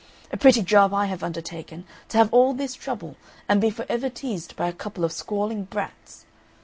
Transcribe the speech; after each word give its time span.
A 0.31 0.35
pretty 0.37 0.63
job 0.63 0.95
I 0.95 1.05
have 1.05 1.21
undertaken, 1.21 1.85
to 2.09 2.17
have 2.17 2.33
all 2.33 2.55
this 2.55 2.73
trouble 2.73 3.17
and 3.47 3.61
be 3.61 3.69
for 3.69 3.85
ever 3.87 4.09
teased 4.09 4.55
by 4.55 4.67
a 4.67 4.73
couple 4.73 5.05
of 5.05 5.11
squalling 5.11 5.65
brats! 5.65 6.25